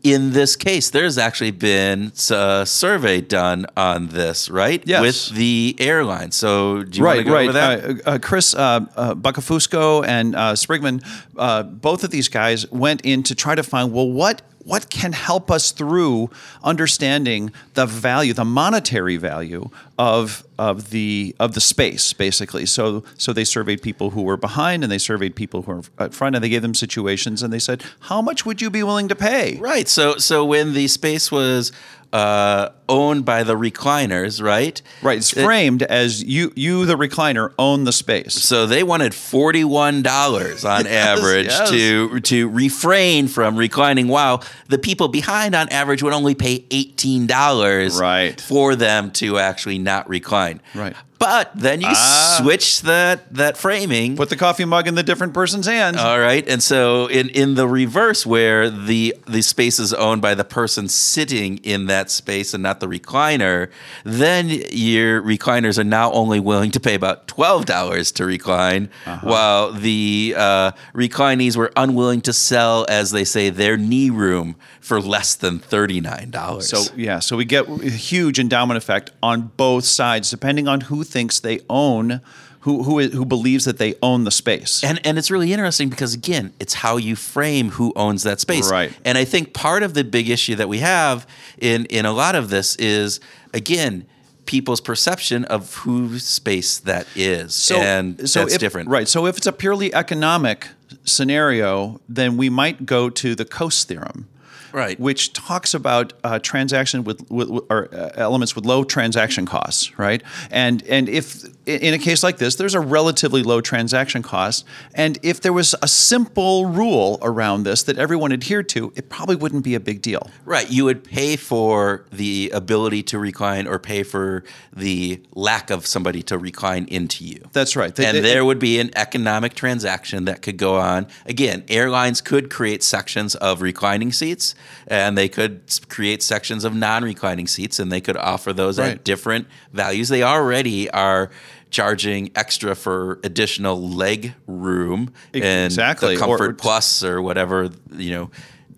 in 0.05 0.33
this 0.33 0.55
case, 0.55 0.91
there's 0.91 1.17
actually 1.17 1.51
been 1.51 2.13
a 2.31 2.65
survey 2.67 3.23
done 3.23 3.65
on 3.75 4.09
this, 4.09 4.51
right? 4.51 4.83
Yes. 4.87 5.01
with 5.01 5.37
the 5.37 5.75
airline. 5.79 6.31
So 6.31 6.83
do 6.83 6.99
you 6.99 7.05
want 7.05 7.19
to 7.19 7.25
go 7.25 7.33
right. 7.33 7.49
over 7.49 7.53
that? 7.55 7.85
Uh, 7.85 8.11
uh, 8.11 8.19
Chris 8.19 8.55
uh, 8.55 8.85
uh, 8.97 9.15
Buccafusco 9.15 10.07
and 10.07 10.37
uh, 10.37 10.53
Sprigman, 10.53 11.03
uh, 11.39 11.63
both 11.63 12.05
of 12.05 12.11
these 12.11 12.29
guys 12.29 12.71
went 12.71 13.01
in 13.01 13.23
to 13.23 13.35
try 13.35 13.55
to 13.55 13.63
find 13.63 13.95
well, 13.95 14.09
what 14.09 14.43
what 14.65 14.91
can 14.91 15.13
help 15.13 15.51
us 15.51 15.73
through 15.73 16.31
understanding 16.63 17.53
the 17.75 17.87
value, 17.87 18.33
the 18.33 18.45
monetary 18.45 19.17
value 19.17 19.69
of 19.99 20.45
of 20.59 20.91
the 20.91 21.35
of 21.39 21.55
the 21.55 21.61
space, 21.61 22.13
basically. 22.13 22.67
So 22.67 23.05
so 23.19 23.33
they 23.33 23.45
surveyed 23.45 23.83
people 23.83 24.11
who 24.11 24.23
were 24.23 24.37
behind 24.37 24.83
and 24.83 24.91
they 24.91 24.99
surveyed 24.99 25.35
people 25.35 25.63
who 25.63 25.73
were 25.73 25.83
at 25.99 26.15
front, 26.15 26.35
and 26.35 26.45
they 26.45 26.49
gave 26.49 26.63
them 26.63 26.75
situations, 26.75 27.43
and 27.43 27.53
they 27.53 27.59
said, 27.59 27.83
how 28.01 28.23
much 28.23 28.47
would 28.47 28.63
you 28.63 28.71
be 28.71 28.83
willing 28.83 29.09
to 29.09 29.15
pay? 29.15 29.57
Right. 29.59 29.89
So 29.89 30.17
so 30.17 30.45
when 30.45 30.73
the 30.73 30.89
space 30.89 31.31
was 31.31 31.73
uh, 32.15 32.71
owned 32.89 33.25
by 33.25 33.43
the 33.43 33.57
recliners, 33.57 34.41
right? 34.41 34.81
Right. 35.03 35.19
It's 35.19 35.33
It- 35.37 35.43
framed 35.45 35.83
as 35.83 36.23
you 36.23 36.53
you 36.55 36.87
the 36.87 36.95
recliner 36.97 37.53
own 37.59 37.83
the 37.85 37.93
space. 37.93 38.35
So 38.35 38.67
they 38.67 38.85
wanted 38.85 39.15
forty-one 39.15 40.03
dollars 40.03 40.65
on 40.65 40.87
average 41.09 41.47
yes. 41.47 41.71
to 41.71 42.21
to 42.21 42.49
refrain 42.49 43.27
from 43.27 43.57
reclining, 43.57 44.07
while 44.09 44.45
the 44.69 44.79
people 44.79 45.09
behind, 45.09 45.55
on 45.57 45.69
average, 45.71 46.03
would 46.05 46.13
only 46.13 46.37
pay 46.37 46.65
eighteen 46.71 47.27
dollars 47.27 47.99
Right. 47.99 48.41
for 48.41 48.77
them 48.77 49.11
to 49.13 49.39
actually 49.39 49.79
not 49.79 50.09
recline. 50.09 50.61
Right. 50.75 50.95
But 51.25 51.51
then 51.55 51.81
you 51.81 51.89
Ah. 51.91 52.39
switch 52.43 52.83
that 52.83 53.33
that 53.35 53.57
framing. 53.57 54.17
Put 54.17 54.29
the 54.29 54.37
coffee 54.37 54.65
mug 54.65 54.87
in 54.87 54.95
the 54.95 55.03
different 55.03 55.33
person's 55.35 55.67
hands. 55.67 55.97
all 55.99 56.19
right, 56.21 56.47
and 56.49 56.63
so 56.63 57.07
in, 57.07 57.29
in 57.31 57.55
the 57.55 57.67
reverse, 57.67 58.27
where 58.27 58.69
the 58.71 59.15
the 59.27 59.43
space 59.43 59.79
is 59.79 59.93
owned 59.95 60.21
by 60.23 60.35
the 60.35 60.45
person 60.45 60.89
sitting 60.89 61.59
in 61.59 61.87
that 61.87 62.11
space 62.11 62.53
and 62.55 62.63
not 62.63 62.81
the 62.81 62.87
recliner, 62.89 63.69
then 64.05 64.49
your 64.71 65.23
recliners 65.23 65.79
are 65.79 65.85
now 66.01 66.13
only 66.13 66.41
willing 66.41 66.71
to 66.73 66.81
pay 66.81 66.95
about 66.95 67.27
twelve 67.27 67.65
dollars 67.65 68.13
to 68.13 68.25
recline, 68.25 68.89
Uh-huh. 69.07 69.27
while 69.27 69.73
the 69.73 70.35
uh, 70.37 70.71
reclinees 70.93 71.57
were 71.57 71.73
unwilling 71.77 72.21
to 72.23 72.33
sell, 72.33 72.85
as 72.89 73.11
they 73.13 73.25
say, 73.25 73.51
their 73.51 73.77
knee 73.77 74.11
room 74.11 74.57
for 74.81 75.01
less 75.01 75.35
than 75.35 75.59
thirty 75.59 76.01
nine 76.01 76.31
dollars. 76.31 76.69
So 76.69 76.83
yeah, 76.97 77.19
so 77.21 77.37
we 77.37 77.45
get 77.45 77.67
a 77.69 77.89
huge 77.91 78.39
endowment 78.39 78.77
effect 78.77 79.11
on 79.23 79.51
both 79.57 79.85
sides, 79.85 80.31
depending 80.31 80.69
on 80.69 80.83
who 80.83 81.03
thinks 81.15 81.41
they 81.41 81.61
own, 81.71 82.21
who 82.61 82.83
who 82.83 83.01
who 83.09 83.25
believes 83.25 83.65
that 83.67 83.79
they 83.79 83.95
own 84.03 84.25
the 84.25 84.31
space. 84.31 84.83
And 84.83 85.01
and 85.07 85.17
it's 85.17 85.31
really 85.31 85.53
interesting 85.53 85.89
because 85.89 86.13
again, 86.13 86.53
it's 86.59 86.75
how 86.75 86.97
you 86.97 87.15
frame 87.15 87.71
who 87.71 87.93
owns 87.95 88.25
that 88.25 88.41
space. 88.41 88.71
Right. 88.71 88.93
And 89.05 89.17
I 89.17 89.25
think 89.25 89.55
part 89.55 89.83
of 89.83 89.95
the 89.95 90.03
big 90.03 90.29
issue 90.29 90.57
that 90.57 90.69
we 90.69 90.79
have 90.81 91.27
in 91.57 91.87
in 91.87 92.05
a 92.05 92.13
lot 92.13 92.35
of 92.35 92.51
this 92.51 92.75
is 92.77 93.21
again 93.55 94.07
people's 94.47 94.81
perception 94.81 95.45
of 95.45 95.75
whose 95.75 96.25
space 96.25 96.79
that 96.79 97.07
is. 97.15 97.55
and 97.77 98.19
that's 98.19 98.55
if, 98.55 98.61
different. 98.61 98.89
right? 98.91 99.09
So 99.09 99.27
if 99.27 99.37
it's 99.37 99.47
a 99.47 99.53
purely 99.53 99.95
economic 99.95 100.69
scenario, 101.05 102.01
then 102.09 102.37
we 102.37 102.51
might 102.51 102.85
go 102.85 103.09
to 103.09 103.35
the 103.35 103.45
Coase 103.45 103.85
theorem. 103.85 104.29
Right. 104.75 104.99
which 104.99 105.33
talks 105.33 105.73
about 105.73 106.13
uh, 106.25 106.41
transaction 106.41 107.05
with, 107.05 107.31
with 107.31 107.49
or 107.71 107.89
uh, 107.95 108.11
elements 108.17 108.57
with 108.57 108.65
low 108.67 108.83
transaction 108.83 109.47
costs, 109.47 109.97
right? 109.99 110.21
And 110.51 110.83
and 110.89 111.09
if 111.09 111.45
in 111.65 111.95
a 111.95 111.99
case 111.99 112.23
like 112.25 112.39
this, 112.39 112.57
there's 112.57 112.75
a 112.75 112.81
relatively 112.81 113.45
low 113.45 113.61
transaction 113.61 114.23
cost, 114.23 114.67
and 114.95 115.17
if 115.23 115.41
there 115.41 115.53
was 115.53 115.77
a 115.81 115.87
simple 115.87 116.67
rule 116.67 117.19
around 117.23 117.63
this 117.63 117.85
that 117.85 117.99
everyone 117.99 118.33
adhered 118.33 118.69
to, 118.71 118.93
it 118.97 119.09
probably 119.09 119.37
wouldn't 119.37 119.63
be 119.63 119.77
a 119.77 119.81
big 119.81 120.03
deal. 120.03 120.29
Right. 120.45 120.69
You 120.69 120.85
would 120.87 121.05
pay 121.05 121.37
for 121.37 122.05
the 122.13 122.51
ability 122.53 123.05
to 123.05 123.19
recline 123.21 123.69
or 123.69 123.79
pay 123.79 124.03
for 124.03 124.43
the 124.73 125.23
lack 125.35 125.71
of 125.71 125.87
somebody 125.87 126.23
to 126.25 126.37
recline 126.37 126.87
into 126.87 127.25
you. 127.25 127.41
That's 127.53 127.77
right. 127.77 127.95
They- 127.95 128.07
and 128.07 128.17
they- 128.19 128.23
there 128.23 128.45
would 128.45 128.59
be 128.59 128.81
an 128.81 128.91
economic 128.97 129.55
transaction 129.55 130.25
that 130.25 130.43
could 130.43 130.57
go 130.57 130.77
on. 130.81 131.07
Again, 131.27 131.63
airlines 131.69 132.21
could 132.21 132.51
create 132.51 132.83
sections 132.83 133.37
of 133.37 133.63
reclining 133.63 134.11
seats 134.13 134.55
and 134.87 135.17
they 135.17 135.29
could 135.29 135.63
create 135.89 136.23
sections 136.23 136.65
of 136.65 136.75
non 136.75 137.03
reclining 137.05 137.47
seats 137.47 137.79
and 137.79 137.91
they 137.93 138.01
could 138.01 138.17
offer 138.17 138.53
those 138.53 138.79
Right. 138.79 138.93
at 138.93 139.05
different 139.05 139.47
values. 139.73 140.09
They 140.09 140.23
already 140.23 140.91
are 140.91 141.31
charging 141.71 142.31
extra 142.37 142.75
for 142.75 143.19
additional 143.25 143.89
leg 143.89 144.35
room 144.47 145.13
and 145.33 145.65
Exactly. 145.67 146.17
the 146.17 146.25
Or- 146.25 146.39
Comfort 146.39 146.59
Plus 146.59 147.03
or 147.03 147.21
whatever, 147.21 147.71
you 147.97 148.11
know, 148.13 148.31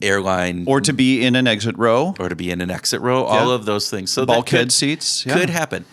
airline 0.02 0.64
or 0.66 0.80
to 0.80 0.92
be 0.92 1.24
in 1.24 1.36
an 1.36 1.46
exit 1.46 1.76
row. 1.78 2.14
or 2.18 2.28
to 2.28 2.36
be 2.36 2.50
in 2.50 2.60
an 2.60 2.70
exit 2.70 3.00
row, 3.00 3.24
all 3.24 3.50
of 3.50 3.64
those 3.64 3.88
things. 3.90 4.10
So 4.10 4.26
Bulkhead 4.26 4.70
seats, 4.72 5.24
yeah. 5.26 5.38
could 5.38 5.50
happen. 5.50 5.84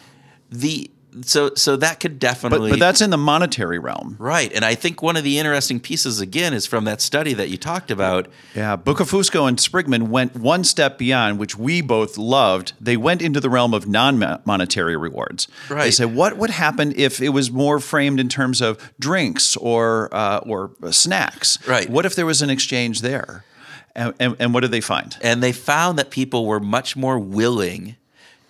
The 0.51 0.89
so 1.21 1.53
so 1.55 1.75
that 1.77 1.99
could 1.99 2.19
definitely 2.19 2.71
but 2.71 2.79
that's 2.79 3.01
in 3.01 3.09
the 3.09 3.17
monetary 3.17 3.79
realm. 3.79 4.15
right. 4.19 4.51
And 4.53 4.65
I 4.65 4.75
think 4.75 5.01
one 5.01 5.15
of 5.15 5.23
the 5.23 5.37
interesting 5.39 5.79
pieces 5.79 6.19
again 6.19 6.53
is 6.53 6.65
from 6.65 6.85
that 6.85 7.01
study 7.01 7.33
that 7.33 7.49
you 7.49 7.57
talked 7.57 7.91
about. 7.91 8.27
Yeah, 8.55 8.77
Buccafusco 8.77 9.47
and 9.47 9.57
Sprigman 9.57 10.09
went 10.09 10.35
one 10.35 10.63
step 10.63 10.97
beyond, 10.97 11.39
which 11.39 11.57
we 11.57 11.81
both 11.81 12.17
loved. 12.17 12.73
They 12.79 12.97
went 12.97 13.21
into 13.21 13.39
the 13.39 13.49
realm 13.49 13.73
of 13.73 13.87
non-monetary 13.87 14.97
rewards. 14.97 15.47
Right. 15.69 15.83
They 15.83 15.91
said, 15.91 16.15
what 16.15 16.37
would 16.37 16.49
happen 16.49 16.93
if 16.95 17.21
it 17.21 17.29
was 17.29 17.51
more 17.51 17.79
framed 17.79 18.19
in 18.19 18.29
terms 18.29 18.61
of 18.61 18.93
drinks 18.99 19.55
or 19.57 20.09
uh, 20.13 20.39
or 20.39 20.71
snacks? 20.91 21.57
Right. 21.67 21.89
What 21.89 22.05
if 22.05 22.15
there 22.15 22.25
was 22.25 22.41
an 22.41 22.49
exchange 22.49 23.01
there? 23.01 23.45
And, 23.95 24.13
and, 24.19 24.35
and 24.39 24.53
what 24.53 24.61
did 24.61 24.71
they 24.71 24.81
find? 24.81 25.15
And 25.21 25.43
they 25.43 25.51
found 25.51 25.99
that 25.99 26.09
people 26.09 26.47
were 26.47 26.59
much 26.59 26.95
more 26.95 27.19
willing 27.19 27.95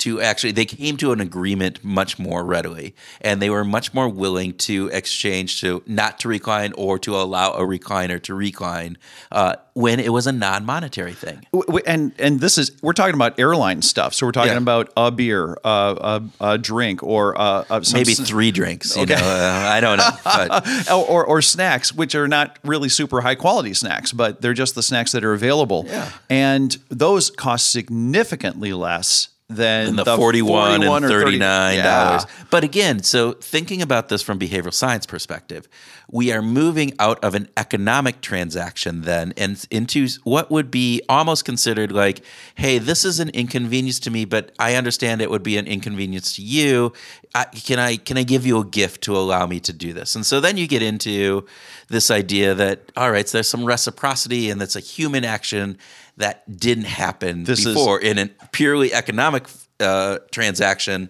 to 0.04 0.22
actually 0.22 0.52
they 0.52 0.66
came 0.66 0.96
to 0.98 1.12
an 1.12 1.20
agreement 1.20 1.84
much 1.84 2.18
more 2.20 2.44
readily 2.44 2.94
and 3.22 3.42
they 3.42 3.50
were 3.50 3.64
much 3.64 3.94
more 3.94 4.08
willing 4.10 4.54
to 4.54 4.90
exchange 4.94 5.60
to 5.62 5.82
not 5.86 6.20
to 6.20 6.28
recline 6.28 6.72
or 6.78 6.98
to 7.00 7.16
allow 7.16 7.52
a 7.54 7.62
recliner 7.62 8.22
to 8.22 8.34
recline 8.34 8.98
uh, 9.32 9.56
when 9.74 10.00
it 10.00 10.12
was 10.14 10.28
a 10.28 10.32
non-monetary 10.32 11.14
thing 11.14 11.40
And 11.86 12.12
and 12.20 12.40
this 12.40 12.58
is 12.58 12.72
we're 12.82 12.94
talking 12.94 13.16
about 13.16 13.40
airline 13.40 13.82
stuff. 13.82 14.14
So 14.14 14.26
we're 14.28 14.32
talking 14.32 14.52
Yeah. 14.54 14.58
about 14.70 14.92
a 14.98 15.10
beer, 15.12 15.58
uh, 15.64 16.20
a, 16.40 16.46
a 16.54 16.58
drink, 16.58 17.02
or 17.04 17.40
uh, 17.40 17.64
uh, 17.70 17.82
some 17.82 18.00
maybe 18.00 18.14
three 18.14 18.52
drinks 18.52 18.96
you 18.98 19.06
know 19.06 19.16
uh, 19.16 19.76
i 19.78 19.80
don't 19.82 19.98
know 19.98 20.12
but 20.24 20.90
or, 20.92 21.06
or, 21.14 21.26
or 21.26 21.42
snacks, 21.42 21.94
which 21.94 22.14
are 22.16 22.28
not 22.28 22.60
really 22.64 22.90
super 22.90 23.22
high 23.22 23.36
quality 23.36 23.74
snacks, 23.74 24.12
but 24.12 24.42
they're 24.42 24.54
just 24.64 24.76
the 24.76 24.84
snacks 24.84 25.12
that 25.14 25.24
are 25.24 25.34
available. 25.34 25.86
Yeah. 25.88 26.10
And 26.30 26.78
those 26.90 27.30
cost 27.32 27.72
significantly 27.72 28.74
less 28.74 29.30
than 29.56 29.88
and 29.90 30.00
the, 30.00 30.06
41, 30.18 30.80
41 30.82 31.04
and 31.04 31.06
or 31.06 31.08
30 31.08 31.24
39 31.26 31.76
Yeah. 31.76 31.84
dollars 31.84 32.26
but 32.50 32.64
again 32.64 33.02
so 33.04 33.32
thinking 33.34 33.82
about 33.82 34.10
this 34.10 34.22
from 34.22 34.38
behavioral 34.40 34.74
science 34.74 35.06
perspective 35.06 35.68
we 36.12 36.32
are 36.32 36.42
moving 36.42 36.94
out 37.00 37.24
of 37.24 37.34
an 37.36 37.48
economic 37.58 38.22
transaction 38.22 39.02
then 39.02 39.34
and 39.38 39.66
into 39.72 40.08
what 40.24 40.52
would 40.52 40.70
be 40.70 41.02
almost 41.10 41.46
considered 41.46 41.92
like 41.92 42.22
hey 42.56 42.78
this 42.78 43.06
is 43.06 43.20
an 43.20 43.30
inconvenience 43.30 44.00
to 44.00 44.12
me 44.12 44.26
but 44.26 44.52
i 44.60 44.76
understand 44.76 45.22
it 45.22 45.30
would 45.32 45.44
be 45.44 45.58
an 45.58 45.66
inconvenience 45.68 46.36
to 46.36 46.42
you 46.42 46.92
I, 47.36 47.46
can 47.46 47.80
i 47.80 47.96
can 47.98 48.18
i 48.18 48.24
give 48.24 48.46
you 48.46 48.60
a 48.60 48.66
gift 48.66 49.02
to 49.04 49.18
allow 49.18 49.48
me 49.48 49.60
to 49.62 49.74
do 49.74 49.92
this 49.94 50.16
and 50.16 50.26
so 50.26 50.40
then 50.40 50.56
you 50.58 50.68
get 50.68 50.82
into 50.84 51.46
this 51.88 52.12
idea 52.12 52.54
that 52.54 52.92
all 52.96 53.12
right 53.12 53.28
so 53.28 53.38
there's 53.38 53.48
some 53.48 53.66
reciprocity 53.66 54.50
and 54.52 54.62
that's 54.62 54.76
a 54.76 54.80
human 54.80 55.26
action 55.26 55.78
that 56.18 56.44
didn't 56.60 56.86
happen 56.86 57.44
This 57.44 57.66
is- 57.66 57.74
before 57.74 58.00
in 58.00 58.20
a 58.20 58.28
purely 58.52 58.94
economic 58.94 59.48
uh, 59.80 60.20
transaction, 60.32 61.10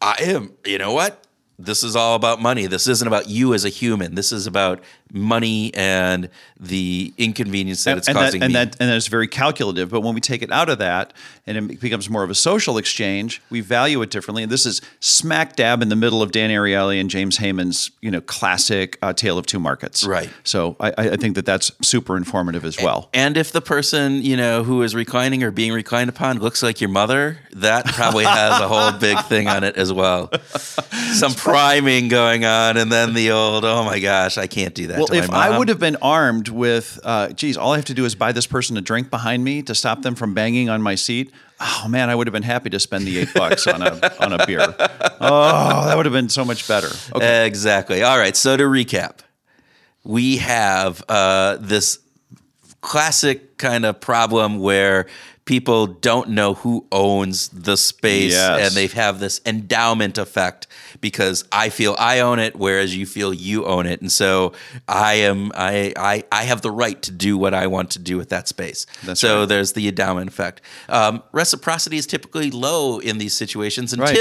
I 0.00 0.14
am, 0.20 0.52
you 0.64 0.78
know 0.78 0.92
what? 0.92 1.26
This 1.60 1.82
is 1.82 1.96
all 1.96 2.14
about 2.14 2.40
money. 2.40 2.66
This 2.66 2.86
isn't 2.86 3.06
about 3.06 3.28
you 3.28 3.52
as 3.52 3.64
a 3.64 3.68
human. 3.68 4.14
This 4.14 4.30
is 4.30 4.46
about 4.46 4.80
money 5.12 5.72
and 5.74 6.28
the 6.60 7.12
inconvenience 7.18 7.84
that 7.84 7.98
it's 7.98 8.08
and 8.08 8.16
causing 8.16 8.40
that, 8.40 8.44
and 8.44 8.54
me. 8.54 8.58
that 8.58 8.76
and 8.80 8.90
that's 8.90 9.08
very 9.08 9.26
calculative. 9.26 9.90
But 9.90 10.02
when 10.02 10.14
we 10.14 10.20
take 10.20 10.42
it 10.42 10.52
out 10.52 10.68
of 10.68 10.78
that 10.78 11.12
and 11.46 11.70
it 11.70 11.80
becomes 11.80 12.08
more 12.08 12.22
of 12.22 12.30
a 12.30 12.34
social 12.34 12.78
exchange, 12.78 13.42
we 13.50 13.60
value 13.60 14.00
it 14.02 14.10
differently. 14.10 14.42
And 14.42 14.52
this 14.52 14.66
is 14.66 14.80
smack 15.00 15.56
dab 15.56 15.82
in 15.82 15.88
the 15.88 15.96
middle 15.96 16.22
of 16.22 16.30
Dan 16.30 16.50
Ariely 16.50 17.00
and 17.00 17.10
James 17.10 17.38
Heyman's 17.38 17.90
you 18.00 18.10
know 18.10 18.20
classic 18.20 18.98
uh, 19.02 19.12
tale 19.12 19.38
of 19.38 19.46
two 19.46 19.58
markets. 19.58 20.04
Right. 20.04 20.30
So 20.44 20.76
I, 20.78 20.92
I 20.96 21.16
think 21.16 21.34
that 21.34 21.46
that's 21.46 21.72
super 21.82 22.16
informative 22.16 22.64
as 22.64 22.80
well. 22.80 23.08
and 23.12 23.36
if 23.36 23.50
the 23.50 23.62
person 23.62 24.22
you 24.22 24.36
know 24.36 24.62
who 24.62 24.82
is 24.82 24.94
reclining 24.94 25.42
or 25.42 25.50
being 25.50 25.72
reclined 25.72 26.08
upon 26.08 26.38
looks 26.38 26.62
like 26.62 26.80
your 26.80 26.90
mother, 26.90 27.38
that 27.52 27.84
probably 27.86 28.24
has 28.24 28.60
a 28.60 28.68
whole 28.68 28.92
big 28.92 29.18
thing 29.24 29.48
on 29.48 29.64
it 29.64 29.76
as 29.76 29.92
well. 29.92 30.30
Some 31.14 31.32
priming 31.48 32.08
going 32.08 32.44
on, 32.44 32.76
and 32.76 32.90
then 32.90 33.14
the 33.14 33.30
old, 33.30 33.64
oh 33.64 33.84
my 33.84 33.98
gosh, 33.98 34.38
I 34.38 34.46
can't 34.46 34.74
do 34.74 34.88
that. 34.88 34.98
Well, 34.98 35.06
to 35.08 35.14
my 35.14 35.24
if 35.24 35.30
I 35.30 35.58
would 35.58 35.68
have 35.68 35.78
been 35.78 35.96
armed 36.02 36.48
with, 36.48 36.98
uh, 37.04 37.28
geez, 37.30 37.56
all 37.56 37.72
I 37.72 37.76
have 37.76 37.86
to 37.86 37.94
do 37.94 38.04
is 38.04 38.14
buy 38.14 38.32
this 38.32 38.46
person 38.46 38.76
a 38.76 38.80
drink 38.80 39.10
behind 39.10 39.44
me 39.44 39.62
to 39.62 39.74
stop 39.74 40.02
them 40.02 40.14
from 40.14 40.34
banging 40.34 40.68
on 40.68 40.82
my 40.82 40.94
seat. 40.94 41.32
Oh 41.60 41.86
man, 41.88 42.08
I 42.10 42.14
would 42.14 42.26
have 42.26 42.32
been 42.32 42.42
happy 42.42 42.70
to 42.70 42.78
spend 42.78 43.06
the 43.06 43.18
eight 43.18 43.34
bucks 43.34 43.66
on 43.66 43.82
a 43.82 44.12
on 44.20 44.32
a 44.32 44.46
beer. 44.46 44.60
Oh, 45.20 45.86
that 45.86 45.96
would 45.96 46.06
have 46.06 46.12
been 46.12 46.28
so 46.28 46.44
much 46.44 46.68
better. 46.68 46.90
Okay. 47.14 47.46
Exactly. 47.46 48.02
All 48.02 48.16
right. 48.16 48.36
So 48.36 48.56
to 48.56 48.62
recap, 48.64 49.18
we 50.04 50.36
have 50.36 51.02
uh, 51.08 51.56
this 51.60 51.98
classic 52.80 53.58
kind 53.58 53.84
of 53.84 54.00
problem 54.00 54.58
where 54.60 55.06
people 55.44 55.86
don't 55.86 56.28
know 56.28 56.52
who 56.54 56.86
owns 56.92 57.48
the 57.48 57.76
space 57.76 58.32
Yes. 58.32 58.66
and 58.68 58.76
they 58.76 58.86
have 58.98 59.18
this 59.18 59.40
endowment 59.46 60.18
effect 60.18 60.66
because 61.00 61.44
I 61.50 61.70
feel 61.70 61.96
I 61.98 62.20
own 62.20 62.38
it 62.38 62.54
whereas 62.54 62.94
you 62.94 63.06
feel 63.06 63.32
you 63.32 63.64
own 63.64 63.86
it 63.86 64.00
and 64.02 64.12
so 64.12 64.52
I 64.86 65.14
am 65.14 65.50
I 65.54 65.92
I, 65.96 66.24
I 66.30 66.44
have 66.44 66.60
the 66.60 66.70
right 66.70 67.00
to 67.02 67.10
do 67.10 67.38
what 67.38 67.54
I 67.54 67.66
want 67.66 67.90
to 67.92 67.98
do 67.98 68.16
with 68.18 68.28
that 68.28 68.46
space 68.46 68.84
That's 69.04 69.20
so 69.20 69.40
right. 69.40 69.48
there's 69.48 69.72
the 69.72 69.88
endowment 69.88 70.28
effect 70.28 70.60
um, 70.90 71.22
reciprocity 71.32 71.96
is 71.96 72.06
typically 72.06 72.50
low 72.50 72.98
in 72.98 73.16
these 73.18 73.32
situations 73.34 73.96
Right. 73.96 74.14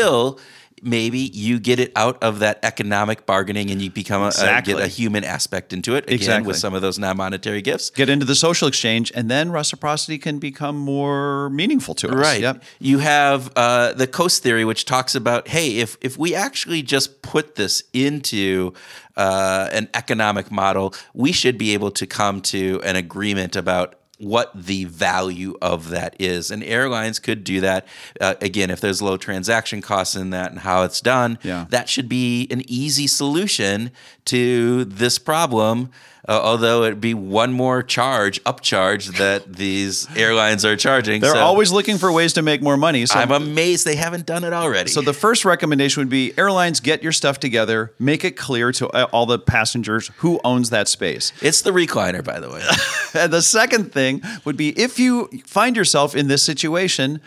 Maybe 0.83 1.19
you 1.19 1.59
get 1.59 1.79
it 1.79 1.91
out 1.95 2.21
of 2.23 2.39
that 2.39 2.59
economic 2.61 3.25
bargaining 3.25 3.71
and 3.71 3.81
you 3.81 3.89
become 3.89 4.21
a, 4.21 4.27
Exactly. 4.27 4.73
get 4.75 4.83
a 4.83 4.87
human 4.87 5.23
aspect 5.23 5.73
into 5.73 5.95
it 5.95 6.03
again 6.03 6.15
Exactly. 6.15 6.47
with 6.47 6.57
some 6.57 6.75
of 6.75 6.81
those 6.83 6.99
non-monetary 6.99 7.63
gifts 7.63 7.89
Get 7.89 8.09
into 8.09 8.25
the 8.25 8.35
social 8.35 8.67
exchange, 8.67 9.11
and 9.15 9.29
then 9.29 9.51
reciprocity 9.51 10.17
can 10.19 10.37
become 10.37 10.77
more 10.77 11.49
meaningful 11.49 11.95
to 11.95 12.09
us. 12.09 12.13
Right. 12.15 12.41
Yep. 12.41 12.63
You 12.79 12.99
have 12.99 13.51
uh, 13.55 13.93
the 13.93 14.05
Coase 14.07 14.37
theory, 14.39 14.65
which 14.65 14.85
talks 14.85 15.15
about, 15.15 15.47
hey, 15.47 15.77
if 15.79 15.97
if 16.01 16.17
we 16.17 16.35
actually 16.35 16.83
just 16.83 17.21
put 17.23 17.55
this 17.55 17.83
into 17.93 18.73
uh, 19.15 19.69
an 19.71 19.89
economic 19.95 20.51
model, 20.51 20.93
we 21.13 21.31
should 21.31 21.57
be 21.57 21.73
able 21.73 21.89
to 21.91 22.05
come 22.05 22.39
to 22.41 22.79
an 22.83 22.95
agreement 22.95 23.55
about 23.55 23.95
what 24.19 24.51
the 24.55 24.85
value 24.85 25.55
of 25.61 25.89
that 25.89 26.15
is. 26.19 26.49
And 26.49 26.63
airlines 26.63 27.19
could 27.19 27.43
do 27.43 27.61
that. 27.61 27.85
Uh, 28.19 28.33
again, 28.41 28.71
if 28.71 28.81
there's 28.81 29.01
low 29.01 29.17
transaction 29.17 29.81
costs 29.81 30.15
in 30.15 30.31
that 30.31 30.51
and 30.51 30.59
how 30.61 30.83
it's 30.83 31.01
done, 31.01 31.37
Yeah. 31.43 31.65
that 31.69 31.87
should 31.87 32.09
be 32.09 32.47
an 32.49 32.63
easy 32.67 33.05
solution 33.07 33.91
to 34.25 34.85
this 34.85 35.19
problem. 35.19 35.89
Uh, 36.29 36.41
although 36.43 36.83
it'd 36.83 36.99
be 36.99 37.13
one 37.13 37.53
more 37.53 37.81
charge, 37.81 38.43
upcharge 38.43 39.17
that 39.17 39.53
these 39.55 40.09
airlines 40.13 40.65
are 40.65 40.75
charging. 40.75 41.21
They're 41.21 41.31
So- 41.33 41.39
always 41.39 41.71
looking 41.71 41.97
for 41.97 42.11
ways 42.11 42.33
to 42.33 42.41
make 42.41 42.61
more 42.61 42.75
money. 42.75 43.05
So, 43.05 43.17
I'm 43.17 43.31
amazed 43.31 43.85
they 43.85 43.95
haven't 43.95 44.25
done 44.25 44.43
it 44.43 44.51
already. 44.51 44.89
so 44.89 44.99
the 45.01 45.13
first 45.13 45.45
recommendation 45.45 46.01
would 46.01 46.09
be 46.09 46.33
airlines 46.37 46.81
get 46.81 47.01
your 47.01 47.13
stuff 47.13 47.39
together, 47.39 47.93
make 47.97 48.25
it 48.25 48.31
clear 48.35 48.73
to 48.73 48.89
uh, 48.89 49.05
all 49.13 49.25
the 49.25 49.39
passengers 49.39 50.11
who 50.17 50.41
owns 50.43 50.69
that 50.71 50.89
space. 50.89 51.31
it's 51.41 51.61
the 51.61 51.71
recliner, 51.71 52.21
by 52.23 52.39
the 52.41 52.49
way. 52.49 52.61
And 53.13 53.31
the 53.33 53.41
second 53.41 53.93
thing 53.93 54.06
would 54.45 54.57
be 54.57 54.69
if 54.79 54.99
you 54.99 55.27
find 55.45 55.75
yourself 55.75 56.15
in 56.15 56.27
this 56.27 56.43
situation, 56.43 57.21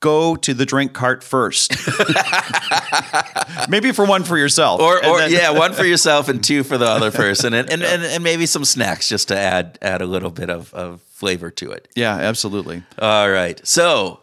go 0.00 0.36
to 0.36 0.54
the 0.54 0.64
drink 0.64 0.92
cart 0.92 1.24
first. 1.24 1.72
Maybe 3.68 3.92
for 3.92 4.04
one 4.06 4.24
for 4.24 4.38
yourself. 4.38 4.80
Or, 4.80 5.04
or 5.04 5.18
then- 5.20 5.32
yeah, 5.32 5.50
one 5.50 5.72
for 5.72 5.84
yourself 5.92 6.28
and 6.28 6.42
two 6.42 6.62
for 6.62 6.78
the 6.78 6.86
other 6.86 7.10
person, 7.10 7.54
and 7.54 7.68
and, 7.70 7.82
and, 7.82 8.02
and 8.02 8.22
maybe 8.24 8.46
some 8.46 8.64
snacks 8.64 9.08
just 9.08 9.28
to 9.28 9.36
add 9.36 9.78
add 9.82 10.00
a 10.02 10.06
little 10.06 10.30
bit 10.30 10.50
of, 10.50 10.72
of 10.74 11.00
flavor 11.02 11.50
to 11.52 11.70
it. 11.72 11.88
Yeah, 11.94 12.14
absolutely. 12.14 12.82
All 12.98 13.30
right, 13.30 13.60
so 13.66 14.20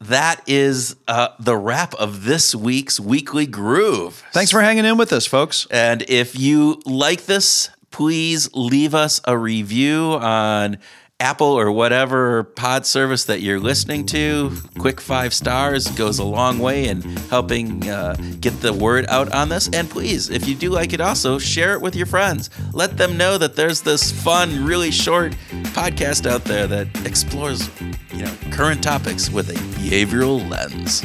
that 0.00 0.42
is 0.46 0.96
uh, 1.08 1.28
the 1.40 1.56
wrap 1.56 1.94
of 1.94 2.24
this 2.24 2.54
week's 2.54 3.00
weekly 3.00 3.46
groove. 3.46 4.22
Thanks 4.32 4.50
for 4.50 4.60
hanging 4.60 4.84
in 4.84 4.96
with 4.98 5.12
us, 5.12 5.26
folks. 5.26 5.66
And 5.70 6.04
if 6.08 6.38
you 6.38 6.80
like 6.84 7.24
this, 7.24 7.70
please 7.90 8.52
leave 8.54 8.94
us 8.94 9.20
a 9.24 9.36
review 9.36 10.18
on 10.20 10.78
Apple 11.18 11.46
or 11.46 11.72
whatever 11.72 12.44
pod 12.44 12.84
service 12.84 13.24
that 13.24 13.40
you're 13.40 13.58
listening 13.58 14.04
to. 14.04 14.52
Quick 14.78 15.00
five 15.00 15.32
stars 15.32 15.88
goes 15.92 16.18
a 16.18 16.24
long 16.24 16.58
way 16.58 16.88
in 16.88 17.00
helping 17.30 17.88
uh, 17.88 18.14
get 18.40 18.60
the 18.60 18.72
word 18.72 19.06
out 19.08 19.32
on 19.32 19.48
this. 19.48 19.70
And 19.72 19.88
please, 19.88 20.28
if 20.28 20.46
you 20.46 20.54
do 20.54 20.68
like 20.68 20.92
it, 20.92 21.00
also 21.00 21.38
share 21.38 21.72
it 21.72 21.80
with 21.80 21.96
your 21.96 22.04
friends. 22.04 22.50
Let 22.74 22.98
them 22.98 23.16
know 23.16 23.38
that 23.38 23.56
there's 23.56 23.80
this 23.80 24.12
fun, 24.12 24.62
really 24.66 24.90
short 24.90 25.32
podcast 25.72 26.30
out 26.30 26.44
there 26.44 26.66
that 26.66 26.88
explores, 27.06 27.70
you 28.12 28.22
know, 28.22 28.34
current 28.50 28.82
topics 28.82 29.30
with 29.30 29.48
a 29.48 29.54
behavioral 29.78 30.46
lens. 30.50 31.02